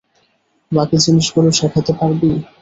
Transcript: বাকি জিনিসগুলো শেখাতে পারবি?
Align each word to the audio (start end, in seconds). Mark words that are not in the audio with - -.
বাকি 0.71 0.97
জিনিসগুলো 1.05 1.49
শেখাতে 1.59 1.91
পারবি? 1.99 2.29